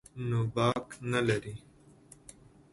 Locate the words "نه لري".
1.11-1.55